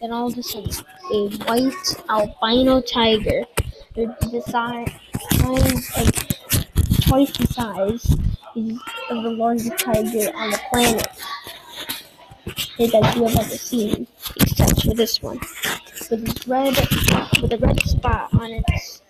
Then 0.00 0.12
all 0.12 0.26
of 0.26 0.36
a 0.36 0.42
sudden, 0.42 0.72
a 1.12 1.28
white 1.44 1.96
albino 2.08 2.80
tiger, 2.80 3.44
the 3.94 4.42
size 4.48 4.92
of 5.96 6.12
twice 7.02 7.36
the 7.36 7.46
size 7.46 8.10
of 9.10 9.22
the 9.22 9.30
largest 9.30 9.78
tiger 9.78 10.32
on 10.34 10.50
the 10.50 10.60
planet 10.72 11.06
that 12.78 13.12
you 13.16 13.24
have 13.24 13.36
ever 13.36 13.56
seen, 13.56 14.06
except 14.36 14.82
for 14.82 14.94
this 14.94 15.22
one, 15.22 15.38
with 16.10 16.28
its 16.28 16.48
red, 16.48 16.76
with 17.42 17.52
a 17.52 17.58
red 17.58 17.80
spot 17.82 18.32
on 18.34 18.50
its 18.50 19.02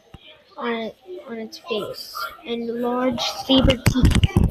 on 0.56 0.72
it, 0.72 0.96
on 1.28 1.38
its 1.38 1.58
face. 1.58 2.14
And 2.46 2.66
large 2.80 3.20
saber 3.46 3.76
teeth. 3.76 4.46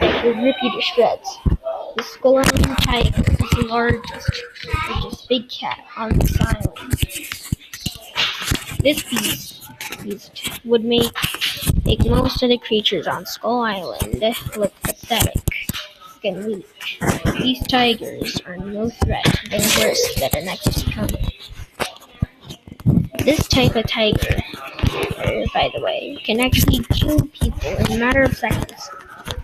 That 0.00 0.24
will 0.24 0.34
rip 0.42 0.56
you 0.62 0.70
to 0.70 0.80
shreds. 0.80 1.38
The 1.96 2.02
skull 2.02 2.38
Island 2.38 2.78
tiger 2.82 3.32
is 3.32 3.50
the 3.50 3.66
largest, 3.68 4.42
largest 4.88 5.28
big 5.28 5.48
cat 5.48 5.80
on 5.96 6.18
this 6.18 6.40
island. 6.40 6.76
This 8.80 9.02
beast, 9.02 9.64
beast 10.02 10.60
would 10.64 10.84
make 10.84 11.12
like 11.84 12.04
most 12.04 12.42
of 12.42 12.50
the 12.50 12.58
creatures 12.58 13.06
on 13.06 13.26
Skull 13.26 13.60
Island 13.60 14.22
look 14.56 14.72
pathetic 14.82 15.34
and. 16.28 16.64
These 17.38 17.66
tigers 17.66 18.40
are 18.46 18.56
no 18.56 18.88
threat 18.88 19.24
the 19.50 19.58
worst 19.78 20.20
that 20.20 20.34
are 20.34 20.42
next 20.42 20.80
to 20.80 20.90
come. 20.90 21.08
This 23.24 23.46
type 23.48 23.76
of 23.76 23.86
tiger, 23.86 24.42
uh, 24.94 25.44
by 25.52 25.70
the 25.74 25.80
way, 25.80 26.18
can 26.24 26.40
actually 26.40 26.84
kill 26.92 27.20
people 27.26 27.70
in 27.70 27.92
a 27.92 27.98
matter 27.98 28.22
of 28.22 28.36
seconds. 28.36 28.90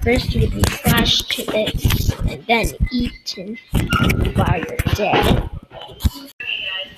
First, 0.02 0.34
you 0.34 0.42
would 0.42 0.54
be 0.54 0.62
flashed 0.62 1.30
to 1.32 1.44
this, 1.44 2.10
and 2.20 2.44
then 2.46 2.66
eaten 2.90 3.58
while 4.34 4.58
you're 4.58 4.76
dead. 4.94 5.50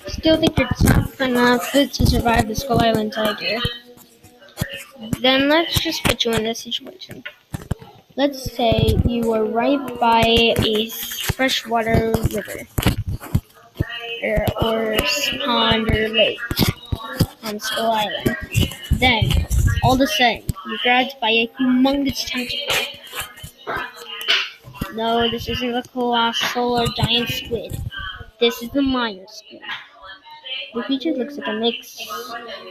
Still 0.07 0.37
think 0.37 0.57
you're 0.57 0.69
tough 0.81 1.19
enough 1.21 1.71
to 1.71 2.05
survive 2.05 2.47
the 2.47 2.55
Skull 2.55 2.81
Island 2.81 3.13
tiger. 3.13 3.59
Then 5.19 5.49
let's 5.49 5.79
just 5.79 6.03
put 6.03 6.23
you 6.25 6.31
in 6.31 6.43
this 6.43 6.59
situation. 6.59 7.23
Let's 8.17 8.49
say 8.49 8.97
you 9.05 9.29
were 9.29 9.43
right 9.43 9.99
by 9.99 10.23
a 10.25 10.89
freshwater 11.33 12.13
river 12.31 12.61
or, 14.23 14.45
or 14.63 14.97
pond 15.43 15.91
or 15.91 16.07
lake 16.07 16.39
on 17.43 17.59
Skull 17.59 17.91
Island. 17.91 18.37
Then, 18.93 19.29
all 19.83 19.95
of 19.95 20.01
a 20.01 20.07
sudden, 20.07 20.43
you're 20.65 20.77
grabbed 20.81 21.19
by 21.19 21.29
a 21.29 21.51
humongous 21.59 22.25
tentacle. 22.25 23.01
No, 24.93 25.29
this 25.29 25.49
isn't 25.49 25.73
the 25.73 25.83
colossal 25.91 26.79
or 26.79 26.87
giant 26.95 27.27
squid. 27.27 27.77
This 28.39 28.63
is 28.63 28.69
the 28.69 28.81
Mire 28.81 29.25
squid. 29.27 29.61
The 30.73 30.83
creature 30.83 31.11
looks 31.11 31.37
like 31.37 31.47
a 31.47 31.53
mix, 31.53 31.99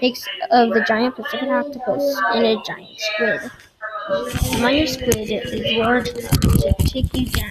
mix 0.00 0.26
of 0.50 0.70
the 0.70 0.80
giant 0.88 1.16
Pacific 1.16 1.50
octopus 1.50 2.18
and 2.32 2.46
a 2.46 2.62
giant 2.66 2.98
squid. 2.98 3.50
The 4.06 4.58
Mire 4.61 4.87
squid 4.87 5.16
is 5.16 5.76
large 5.78 6.08
enough 6.08 6.30
to 6.30 6.75
take 6.84 7.16
you 7.16 7.25
down 7.25 7.50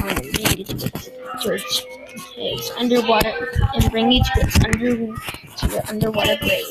on 0.00 0.16
to 0.16 1.52
its, 2.38 2.70
underwater 2.78 3.52
and 3.74 3.90
bring 3.90 4.10
you 4.10 4.22
to 4.24 4.30
its 4.40 4.64
under 4.64 4.96
to 4.96 5.68
your 5.68 5.82
underwater 5.90 6.36
grave. 6.40 6.64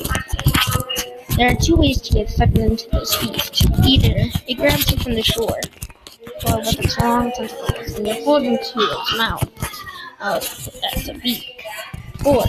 There 1.36 1.48
are 1.48 1.54
two 1.54 1.76
ways 1.76 2.00
to 2.00 2.14
get 2.14 2.28
sucked 2.28 2.58
into 2.58 2.88
this 2.90 3.16
beast. 3.18 3.66
Either 3.84 4.32
it 4.48 4.54
grabs 4.56 4.90
you 4.90 4.98
from 4.98 5.14
the 5.14 5.22
shore, 5.22 5.60
or 6.48 6.56
with 6.56 6.80
its 6.80 6.98
long 6.98 7.30
tentacles, 7.30 7.92
and 7.92 8.08
you 8.08 8.24
pulled 8.24 8.42
into 8.42 8.80
its 8.80 9.16
mouth. 9.16 9.48
Uh, 10.18 10.40
that's 10.40 11.08
a 11.08 11.14
beak. 11.14 11.62
Or 12.28 12.44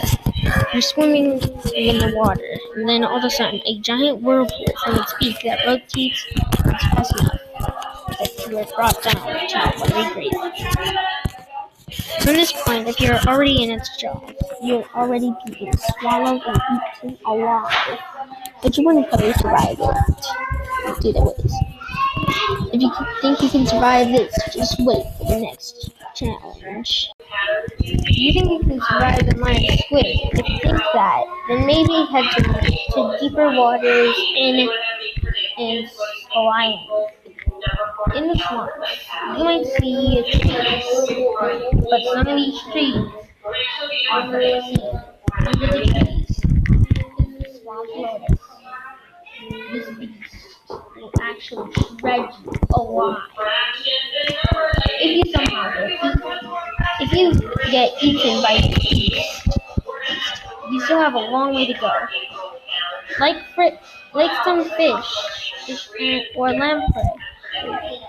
you're 0.74 0.82
swimming 0.82 1.40
in 1.74 1.98
the 1.98 2.12
water, 2.14 2.58
and 2.76 2.86
then 2.86 3.02
all 3.02 3.16
of 3.16 3.24
a 3.24 3.30
sudden, 3.30 3.62
a 3.64 3.78
giant 3.78 4.20
whirlpool 4.20 4.66
from 4.84 4.96
its 4.96 5.14
beak 5.18 5.36
that 5.44 5.66
rotates 5.66 6.26
fast 6.62 7.18
enough 7.18 7.40
that 8.18 8.46
you 8.46 8.58
are 8.58 8.66
brought 8.76 9.02
down 9.02 9.14
to 9.14 9.20
the 9.20 9.94
watery 9.94 10.28
grave. 10.28 10.52
From 12.20 12.34
this 12.34 12.52
point, 12.52 12.88
if 12.88 13.00
you're 13.00 13.18
already 13.26 13.62
in 13.62 13.70
its 13.70 13.96
jaws, 13.96 14.34
you're 14.62 14.84
already 14.94 15.34
being 15.46 15.72
swallowed 15.98 16.42
and 16.44 16.60
eaten 17.02 17.18
alive, 17.26 17.98
but 18.62 18.76
you 18.76 18.84
wouldn't 18.84 19.08
probably 19.08 19.32
survive 19.32 19.78
it. 19.80 21.00
do 21.00 21.12
the 21.12 21.22
ways. 21.22 21.54
If 22.72 22.82
you 22.82 22.90
think 23.22 23.40
you 23.40 23.48
can 23.48 23.66
survive 23.66 24.08
this, 24.08 24.34
just 24.52 24.76
wait 24.80 25.06
for 25.16 25.24
the 25.24 25.40
next 25.40 25.90
challenge. 26.14 27.10
You 28.08 28.32
think 28.32 28.50
you 28.50 28.58
can 28.60 28.80
survive 28.80 29.26
the 29.26 29.36
of 29.36 29.78
squid, 29.80 30.06
if 30.06 30.48
you 30.48 30.58
think 30.58 30.78
that, 30.94 31.24
then 31.48 31.66
maybe 31.66 32.06
head 32.10 32.24
to, 32.36 32.42
to 32.42 33.16
deeper 33.20 33.52
waters 33.52 34.16
in 34.36 34.68
in 35.58 35.88
Island. 36.34 37.10
In 38.14 38.28
the 38.28 38.38
swamp, 38.48 38.70
you 39.36 39.44
might 39.44 39.66
see 39.66 40.18
a 40.18 40.22
trees, 40.22 40.84
but 41.90 42.00
some 42.12 42.26
of 42.26 42.36
these 42.36 42.60
trees 42.72 42.96
are 44.12 44.32
sea. 44.62 44.90
Under 45.46 45.66
the 45.66 45.80
trees, 45.86 46.40
swamp 47.62 47.88
lotus. 47.96 48.38
This 49.72 49.88
beast 49.98 50.34
will 50.68 51.12
actually 51.22 51.72
shred 52.00 52.28
you 52.44 52.52
alive. 52.74 53.18
If 55.00 55.26
you 55.26 55.32
somehow 55.32 55.72
get 55.72 55.90
eaten, 55.90 56.69
if 57.00 57.12
you 57.12 57.32
get 57.70 57.92
eaten 58.02 58.42
by 58.42 58.56
the 58.60 58.74
beast, 58.80 59.58
you 60.70 60.80
still 60.80 60.98
have 61.00 61.14
a 61.14 61.18
long 61.18 61.54
way 61.54 61.66
to 61.66 61.74
go. 61.74 61.90
Like 63.18 63.36
fr- 63.54 63.78
like 64.14 64.30
some 64.44 64.64
fish, 64.64 65.52
or 66.36 66.50
lamprey, 66.50 67.02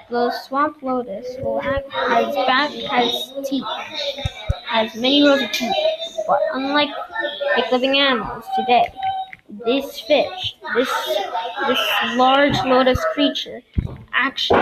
the 0.10 0.32
swamp 0.32 0.82
lotus 0.82 1.28
will 1.42 1.62
act 1.62 1.90
as 1.96 2.36
back 2.36 2.72
as 2.92 3.34
teeth, 3.46 3.64
has 4.66 4.96
many 4.96 5.24
rows 5.28 5.42
of 5.42 5.52
teeth, 5.52 5.76
but 6.28 6.40
unlike 6.54 6.90
like 7.58 7.72
living 7.72 7.98
animals 7.98 8.46
today, 8.56 8.92
this 9.66 10.02
fish, 10.02 10.56
this 10.76 10.90
this 11.68 11.80
large 12.16 12.58
lotus 12.66 13.04
creature, 13.14 13.62
actually 14.14 14.60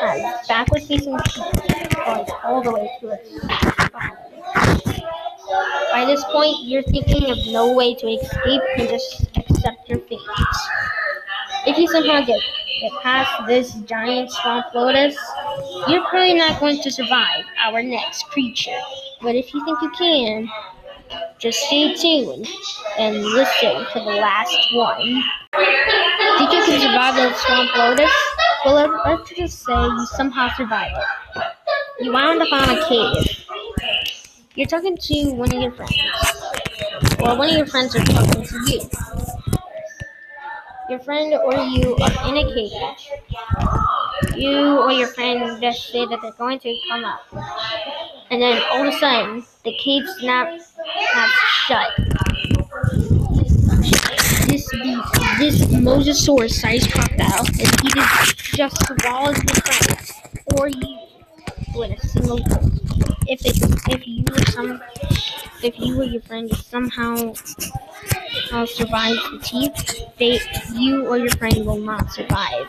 has 0.00 0.48
backward 0.48 0.82
facing 0.82 1.18
teeth 1.18 1.81
all 2.06 2.62
the 2.62 2.72
way 2.72 2.90
to 3.00 3.06
bottom. 3.06 4.16
By 5.92 6.04
this 6.06 6.24
point, 6.24 6.56
you're 6.64 6.82
thinking 6.82 7.30
of 7.30 7.38
no 7.48 7.72
way 7.74 7.94
to 7.94 8.06
escape 8.08 8.62
and 8.78 8.88
just 8.88 9.28
accept 9.36 9.88
your 9.88 9.98
fate. 10.00 10.18
If 11.66 11.78
you 11.78 11.86
somehow 11.88 12.20
get, 12.24 12.40
get 12.80 12.92
past 13.02 13.46
this 13.46 13.74
giant 13.86 14.30
swamp 14.32 14.66
lotus, 14.74 15.16
you're 15.88 16.02
probably 16.06 16.34
not 16.34 16.58
going 16.60 16.80
to 16.82 16.90
survive 16.90 17.44
our 17.64 17.82
next 17.82 18.24
creature. 18.30 18.78
But 19.20 19.36
if 19.36 19.52
you 19.54 19.64
think 19.64 19.80
you 19.82 19.90
can, 19.90 20.48
just 21.38 21.60
stay 21.66 21.94
tuned 21.94 22.48
and 22.98 23.22
listen 23.22 23.84
to 23.92 23.98
the 24.00 24.16
last 24.16 24.56
one. 24.74 25.22
Think 25.54 26.52
you 26.52 26.62
can 26.64 26.80
survive 26.80 27.14
the 27.14 27.32
swamp 27.34 27.76
lotus? 27.76 28.12
Well, 28.64 28.74
let- 28.74 29.06
let's 29.06 29.30
just 29.30 29.62
say 29.62 29.74
you 29.74 30.06
somehow 30.06 30.48
survive 30.56 30.92
it. 30.96 31.04
You 32.00 32.12
wound 32.12 32.40
up 32.42 32.52
on 32.52 32.70
a 32.70 32.88
cave. 32.88 33.46
You're 34.54 34.66
talking 34.66 34.96
to 34.96 35.32
one 35.32 35.54
of 35.54 35.62
your 35.62 35.72
friends, 35.72 35.94
or 37.20 37.36
one 37.36 37.50
of 37.50 37.56
your 37.56 37.66
friends 37.66 37.94
are 37.94 38.04
talking 38.04 38.44
to 38.44 38.72
you. 38.72 38.80
Your 40.90 40.98
friend 41.00 41.32
or 41.34 41.54
you 41.54 41.96
are 41.96 42.28
in 42.28 42.36
a 42.36 42.44
cage. 42.52 43.10
You 44.36 44.80
or 44.80 44.92
your 44.92 45.08
friend 45.08 45.60
just 45.60 45.90
say 45.90 46.06
that 46.06 46.20
they're 46.20 46.32
going 46.32 46.58
to 46.60 46.76
come 46.88 47.04
up, 47.04 47.20
and 48.30 48.42
then 48.42 48.62
all 48.72 48.86
of 48.86 48.94
a 48.94 48.98
sudden 48.98 49.44
the 49.64 49.72
cave 49.78 50.04
snap 50.18 50.60
snaps 50.60 51.32
shut. 51.66 51.88
This 54.48 54.68
beast, 54.70 55.14
this 55.38 55.62
mosasaurus-sized 55.66 56.92
crocodile, 56.92 57.46
is 57.58 57.72
either 57.84 58.06
just 58.34 58.76
swallows 58.86 59.36
your 59.44 59.54
friend 59.62 59.96
or 60.58 60.68
you 60.68 60.98
a 61.80 62.06
single. 62.06 62.38
If 63.26 63.46
it, 63.46 63.56
if 63.88 64.06
you 64.06 64.24
or 64.30 64.44
some, 64.52 64.82
if 65.62 65.78
you 65.78 66.00
or 66.00 66.04
your 66.04 66.22
friend 66.22 66.54
somehow 66.56 67.34
uh, 68.52 68.66
survives 68.66 69.22
the 69.30 69.40
teeth, 69.42 70.04
they, 70.18 70.40
you 70.74 71.06
or 71.06 71.18
your 71.18 71.30
friend 71.30 71.64
will 71.64 71.78
not 71.78 72.12
survive 72.12 72.66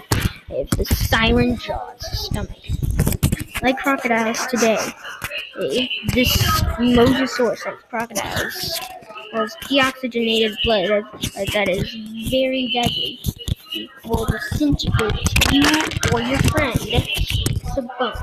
if 0.49 0.69
the 0.71 0.85
siren 0.85 1.57
jaws 1.57 2.01
stomach. 2.25 2.55
Like 3.61 3.77
crocodiles 3.77 4.45
today, 4.47 4.77
they, 5.57 5.89
this 6.13 6.31
mosasaurus-sized 6.77 7.89
crocodiles 7.89 8.79
has 9.33 9.55
deoxygenated 9.63 10.55
blood 10.63 11.03
that 11.53 11.67
is 11.67 11.93
very 12.29 12.71
deadly. 12.73 13.19
Will 14.05 14.25
disintegrate 14.25 15.51
you 15.51 15.63
or 16.13 16.21
your 16.21 16.37
friend 16.43 16.79
to 16.79 17.81
bone. 17.97 18.13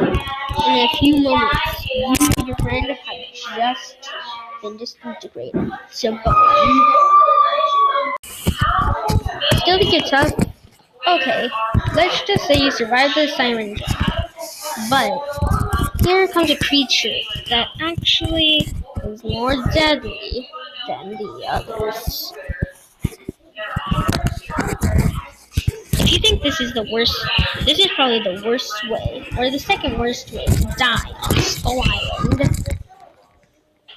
In 0.00 0.78
a 0.78 0.88
few 0.98 1.20
moments, 1.20 1.88
you 1.92 2.14
and 2.38 2.46
your 2.46 2.56
friend 2.58 2.86
have 2.86 3.56
just 3.56 4.10
been 4.62 4.76
disintegrated 4.76 5.72
to 5.98 6.10
bone. 6.24 8.12
Still 9.56 9.78
think 9.78 9.94
it's 9.94 10.10
tough? 10.10 10.32
Okay, 11.08 11.50
let's 11.96 12.22
just 12.22 12.46
say 12.46 12.60
you 12.60 12.70
survived 12.70 13.16
the 13.16 13.26
siren. 13.26 13.76
But 14.88 15.18
here 16.04 16.28
comes 16.28 16.50
a 16.50 16.56
creature 16.56 17.18
that 17.50 17.70
actually 17.80 18.68
is 19.04 19.24
more 19.24 19.56
deadly 19.72 20.48
than 20.86 21.10
the 21.10 21.44
others. 21.48 22.32
You 26.14 26.20
think 26.20 26.42
this 26.42 26.60
is 26.60 26.72
the 26.74 26.86
worst, 26.92 27.14
this 27.64 27.78
is 27.78 27.88
probably 27.96 28.20
the 28.20 28.40
worst 28.46 28.72
way, 28.88 29.26
or 29.36 29.50
the 29.50 29.58
second 29.58 29.98
worst 29.98 30.30
way 30.32 30.46
to 30.46 30.62
die 30.78 31.10
on 31.22 31.36
Skull 31.42 31.82
Island. 31.82 32.68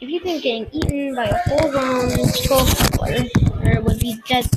If 0.02 0.10
you 0.10 0.20
think 0.20 0.44
getting 0.44 0.68
eaten 0.72 1.16
by 1.16 1.26
a 1.26 1.38
full-grown 1.50 2.10
skull 2.30 2.66
crawler 2.98 3.82
would 3.82 4.00
be 4.00 4.20
dead, 4.28 4.48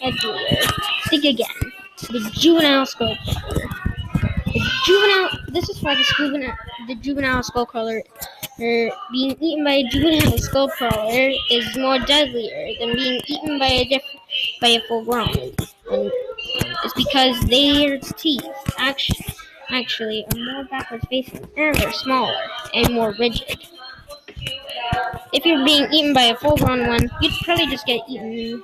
deadlier, 0.00 0.62
think 1.08 1.24
again. 1.24 1.72
The 1.98 2.30
juvenile 2.32 2.86
skull 2.86 3.16
crawler. 3.24 3.68
The 4.46 4.70
juvenile. 4.86 5.30
This 5.48 5.68
is 5.68 5.82
why 5.82 5.94
the 5.94 6.04
juvenile, 6.16 6.56
the 6.86 6.94
juvenile 6.94 7.42
skull 7.42 7.66
crawler, 7.66 8.02
er, 8.60 8.90
being 9.12 9.36
eaten 9.40 9.64
by 9.64 9.72
a 9.72 9.88
juvenile 9.88 10.38
skull 10.38 10.68
crawler 10.68 11.30
is 11.50 11.76
more 11.76 11.98
deadlier 12.00 12.74
than 12.80 12.94
being 12.94 13.20
eaten 13.26 13.58
by 13.58 13.66
a 13.66 13.84
diff, 13.84 14.02
by 14.60 14.68
a 14.68 14.80
full 14.88 15.04
grown. 15.04 15.54
And 15.90 16.12
it's 16.88 16.94
because 16.94 17.40
their 17.48 17.98
teeth 17.98 18.44
actually 18.78 19.26
actually 19.70 20.24
are 20.32 20.38
more 20.38 20.64
backwards 20.64 21.04
facing 21.10 21.46
and 21.56 21.74
they're 21.76 21.92
smaller 21.92 22.34
and 22.72 22.94
more 22.94 23.14
rigid. 23.18 23.58
If 25.34 25.44
you're 25.44 25.64
being 25.64 25.92
eaten 25.92 26.14
by 26.14 26.22
a 26.22 26.36
full 26.36 26.56
grown 26.56 26.86
one, 26.86 27.10
you'd 27.20 27.34
probably 27.42 27.66
just 27.66 27.84
get 27.84 28.00
eaten 28.08 28.62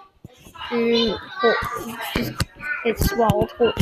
just 2.14 2.32
get 2.84 2.98
swallowed 2.98 3.50
whole. 3.52 3.72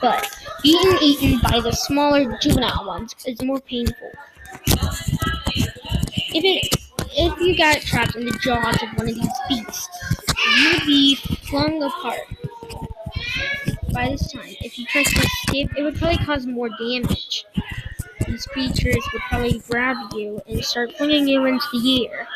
But 0.00 0.34
being 0.62 0.96
eaten 1.02 1.40
by 1.40 1.60
the 1.60 1.72
smaller 1.72 2.38
juvenile 2.40 2.86
ones 2.86 3.14
is 3.26 3.42
more 3.42 3.60
painful. 3.60 4.12
If 4.66 6.42
it 6.42 6.74
if 7.16 7.38
you 7.40 7.56
got 7.56 7.82
trapped 7.82 8.16
in 8.16 8.24
the 8.24 8.38
jaws 8.42 8.82
of 8.82 8.88
one 8.96 9.10
of 9.10 9.14
these 9.14 9.28
beasts, 9.48 9.88
you'd 10.58 10.86
be 10.86 11.16
flung 11.16 11.82
apart. 11.82 12.33
By 13.94 14.10
this 14.10 14.32
time, 14.32 14.56
if 14.60 14.78
you 14.78 14.86
tried 14.86 15.06
to 15.06 15.20
escape, 15.20 15.70
it 15.76 15.82
would 15.82 15.96
probably 15.96 16.18
cause 16.18 16.46
more 16.46 16.68
damage. 16.68 17.44
These 18.26 18.46
creatures 18.46 19.04
would 19.12 19.22
probably 19.28 19.60
grab 19.70 19.96
you 20.14 20.40
and 20.48 20.64
start 20.64 20.92
flinging 20.96 21.28
you 21.28 21.44
into 21.44 21.64
the 21.72 22.08
air, 22.08 22.26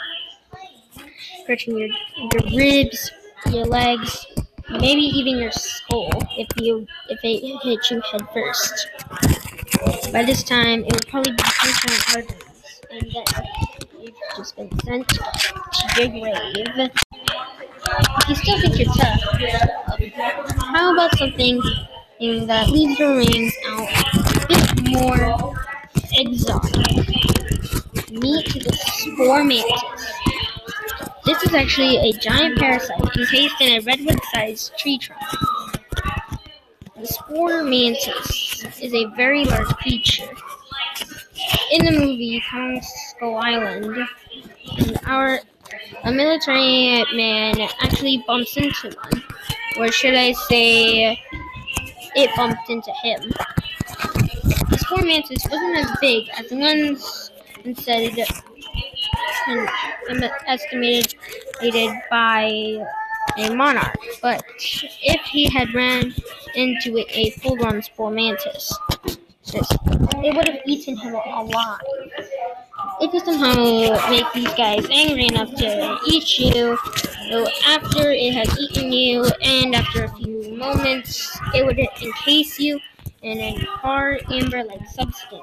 scratching 1.43 1.77
your, 1.77 1.89
your 2.17 2.57
ribs, 2.57 3.11
your 3.51 3.67
legs, 3.67 4.27
maybe 4.71 5.01
even 5.03 5.39
your 5.39 5.51
skull 5.51 6.11
if 6.37 6.47
you 6.57 6.87
if 7.09 7.19
it 7.25 7.41
hit 7.65 7.91
you 7.91 8.01
head 8.13 8.23
first. 8.33 8.89
By 10.13 10.25
this 10.25 10.45
time, 10.45 10.85
it 10.85 10.93
would 10.93 11.09
probably 11.09 11.33
be 11.33 11.43
puncturing 11.43 12.01
arteries, 12.17 12.81
and 12.91 13.13
then 13.13 13.25
you've 14.01 14.15
just 14.37 14.57
been 14.57 14.71
sent 14.81 15.09
to 15.09 15.21
your 15.97 16.09
grave. 16.09 16.91
If 18.21 18.29
you 18.29 18.35
still 18.37 18.61
think 18.61 18.79
you're 18.79 18.95
tough, 18.95 20.58
how 20.79 20.93
about 20.93 21.19
something 21.19 21.61
that 22.47 22.69
leaves 22.69 22.97
your 23.01 23.17
rings 23.17 23.53
out 23.67 23.89
a 24.37 24.47
bit 24.47 24.93
more 24.93 25.53
exotic? 26.13 27.09
Meet 28.13 28.47
the 28.55 28.79
spore 28.87 29.43
mantis. 29.43 29.83
This 31.27 31.43
is 31.43 31.53
actually 31.53 31.97
a 31.97 32.13
giant 32.13 32.61
parasite 32.61 33.01
encased 33.01 33.61
in 33.61 33.73
a 33.73 33.81
redwood-sized 33.81 34.79
tree 34.79 34.99
trunk. 34.99 35.21
The 36.97 37.07
spore 37.07 37.65
mantis 37.65 38.65
is 38.81 38.95
a 38.95 39.07
very 39.17 39.47
large 39.47 39.67
creature. 39.83 40.31
In 41.73 41.87
the 41.87 41.91
movie 41.91 42.41
Kong 42.53 42.81
Skull 43.11 43.37
Island, 43.37 43.99
our 45.07 45.41
a 46.05 46.13
military 46.13 47.05
man 47.17 47.61
actually 47.83 48.23
bumps 48.29 48.57
into 48.57 48.97
one 48.97 49.23
or 49.79 49.93
should 49.93 50.15
I 50.15 50.33
say, 50.33 51.21
it 52.15 52.31
bumped 52.37 52.69
into 52.69 52.93
him. 53.03 53.21
The 54.71 54.79
spore 54.79 55.03
mantis 55.03 55.45
wasn't 55.51 55.79
as 55.79 55.97
big 56.01 56.29
as 56.39 56.49
the 56.49 56.57
ones 56.57 57.31
instead 57.65 58.19
and 59.49 59.69
um, 60.11 60.31
estimated 60.47 61.15
by 62.11 62.85
a 63.39 63.55
monarch, 63.55 63.97
but 64.21 64.43
if 65.03 65.21
he 65.23 65.49
had 65.51 65.73
ran 65.73 66.13
into 66.55 66.99
a 67.09 67.31
full-grown 67.31 67.83
spore 67.83 68.11
mantis, 68.11 68.77
it 69.55 70.35
would 70.37 70.49
have 70.49 70.61
eaten 70.67 70.97
him 70.97 71.15
alive. 71.15 71.81
If 73.01 73.13
you 73.15 73.21
somehow 73.21 74.11
make 74.11 74.27
these 74.33 74.53
guys 74.55 74.87
angry 74.91 75.27
enough 75.27 75.55
to 75.57 75.99
eat 76.09 76.39
you, 76.39 76.77
after 77.67 78.11
it 78.11 78.35
has 78.35 78.59
eaten 78.59 78.93
you, 78.93 79.25
and 79.43 79.75
after 79.75 80.05
a 80.05 80.09
few 80.17 80.57
moments, 80.57 81.39
it 81.55 81.65
would 81.65 81.79
encase 81.79 82.59
you 82.59 82.81
in 83.23 83.39
a 83.39 83.53
hard 83.67 84.23
amber-like 84.33 84.87
substance. 84.89 85.43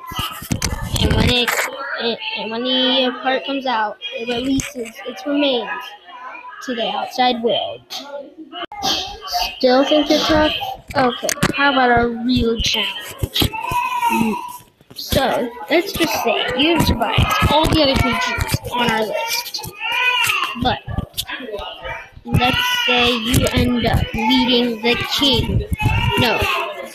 And 1.02 1.14
when 1.14 1.30
it, 1.30 1.50
it 2.02 2.20
and 2.38 2.52
when 2.52 2.64
the 2.64 3.20
part 3.22 3.46
comes 3.46 3.66
out, 3.66 3.98
it 4.14 4.28
releases 4.28 4.92
its 5.06 5.26
remains 5.26 5.70
to 6.64 6.76
the 6.76 6.88
outside 6.90 7.42
world. 7.42 7.82
Still 9.58 9.84
think 9.86 10.10
you're 10.10 10.20
tough? 10.20 10.54
Okay, 10.96 11.30
how 11.56 11.72
about 11.74 12.00
a 12.00 12.08
real 12.08 12.60
challenge? 12.62 13.52
So, 14.96 15.50
let's 15.70 15.92
just 15.92 16.14
say 16.24 16.48
you 16.58 16.78
have 16.78 16.88
survived 16.88 17.52
all 17.52 17.68
the 17.70 17.82
other 17.84 17.96
creatures 18.02 18.60
on 18.72 18.92
our 18.92 19.06
list. 19.06 19.72
But, 20.62 20.80
let's 22.24 22.86
say 22.86 23.12
you 23.16 23.46
end 23.54 23.86
up 23.86 24.04
meeting 24.14 24.82
the 24.82 24.96
king, 25.18 25.66
no, 26.20 26.40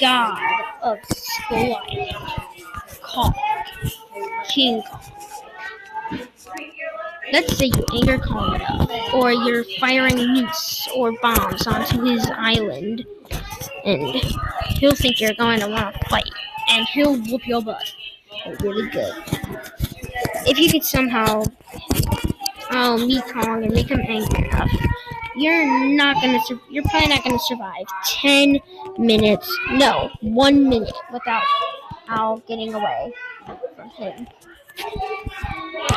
god 0.01 0.41
of 0.83 0.99
Skull 1.13 1.77
Island, 3.15 3.35
King 4.49 4.83
Kong. 4.83 5.01
Let's 7.33 7.57
say 7.57 7.67
you 7.67 7.85
anger 7.95 8.19
Kong 8.19 8.57
enough, 8.57 8.91
or 9.15 9.31
you're 9.33 9.65
firing 9.79 10.17
nukes 10.17 10.89
or 10.97 11.13
bombs 11.21 11.67
onto 11.67 12.03
his 12.03 12.29
island, 12.35 13.05
and 13.85 14.17
he'll 14.79 14.97
think 14.97 15.21
you're 15.21 15.35
going 15.35 15.61
to 15.61 15.69
want 15.69 15.95
to 15.95 16.09
fight, 16.09 16.25
and 16.71 16.87
he'll 16.89 17.17
whoop 17.17 17.47
your 17.47 17.63
butt 17.63 17.93
really 18.61 18.89
good. 18.91 19.15
If 20.47 20.59
you 20.59 20.71
could 20.71 20.85
somehow 20.85 21.45
oh, 22.71 23.07
meet 23.07 23.25
Kong 23.25 23.65
and 23.65 23.73
make 23.73 23.89
him 23.91 24.01
angry 24.01 24.49
enough, 24.49 24.71
you're 25.37 25.67
not 25.95 26.17
gonna. 26.17 26.41
Sur- 26.47 26.61
you're 26.71 26.85
probably 26.85 27.09
not 27.09 27.25
gonna 27.25 27.39
survive 27.39 27.87
ten 28.05 28.59
minutes. 28.99 29.49
No, 29.73 30.11
one 30.21 30.69
minute 30.69 30.95
without 31.13 31.45
Al 32.09 32.39
getting 32.49 32.75
away 32.75 33.13
from 33.77 33.91
him. 33.91 34.27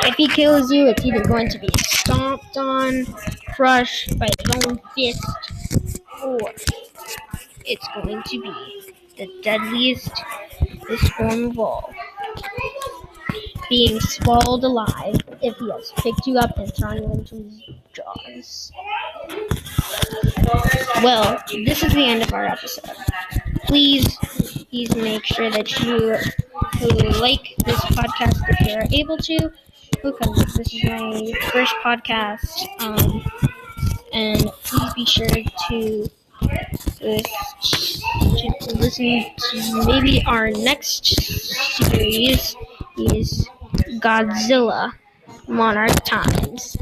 If 0.02 0.14
he 0.16 0.28
kills 0.28 0.70
you, 0.70 0.86
it's 0.86 1.04
either 1.04 1.24
going 1.24 1.48
to 1.48 1.58
be 1.58 1.68
stomped 1.78 2.56
on, 2.56 3.06
crushed 3.54 4.18
by 4.18 4.28
his 4.38 4.66
own 4.66 4.80
fist, 4.94 6.00
or 6.22 6.38
it's 7.64 7.88
going 7.94 8.22
to 8.22 8.42
be 8.42 8.94
the 9.16 9.30
deadliest 9.42 10.10
of 11.18 11.58
all. 11.58 11.92
Being 13.68 13.98
swallowed 14.00 14.62
alive 14.64 15.16
if 15.40 15.56
he 15.56 15.70
has 15.70 15.92
picked 15.96 16.26
you 16.26 16.38
up 16.38 16.56
and 16.58 16.72
thrown 16.74 17.02
you 17.02 17.12
into 17.12 17.36
his 17.36 17.62
jaws. 17.92 18.72
Well, 21.02 21.42
this 21.64 21.82
is 21.82 21.92
the 21.94 22.04
end 22.04 22.22
of 22.22 22.32
our 22.32 22.44
episode. 22.44 22.90
Please, 23.66 24.16
please 24.68 24.94
make 24.96 25.24
sure 25.24 25.50
that 25.50 25.80
you 25.80 26.14
who 26.78 26.88
like 27.20 27.54
this 27.64 27.80
podcast 27.86 28.42
if 28.48 28.60
you're 28.66 29.00
able 29.00 29.16
to, 29.18 29.50
because 30.02 30.54
this 30.54 30.74
is 30.74 30.84
my 30.84 31.32
first 31.50 31.74
podcast. 31.82 32.66
Um, 32.80 33.24
and 34.12 34.50
please 34.62 34.94
be 34.94 35.04
sure 35.06 35.26
to, 35.26 36.08
to 38.20 38.76
listen 38.76 39.24
to 39.36 39.84
maybe 39.86 40.22
our 40.26 40.50
next 40.50 41.04
series 41.06 42.56
is 42.96 43.48
Godzilla 43.98 44.92
Monarch 45.48 46.04
Times 46.04 46.76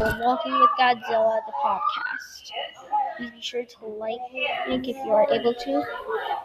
or 0.00 0.14
Walking 0.20 0.52
with 0.52 0.70
Godzilla 0.78 1.40
the 1.46 1.52
podcast. 1.64 2.50
Please 3.16 3.30
be 3.30 3.40
sure 3.40 3.64
to 3.64 3.86
like 3.86 4.20
if 4.32 4.96
you 4.96 5.10
are 5.12 5.26
able 5.30 5.54
to, 5.54 5.82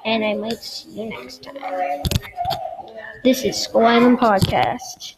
and 0.06 0.24
I 0.24 0.36
might 0.36 0.60
see 0.60 1.02
you 1.02 1.10
next 1.10 1.44
time. 1.44 2.04
This 3.24 3.44
is 3.44 3.58
Skull 3.58 3.86
Island 3.86 4.20
Podcast. 4.20 5.16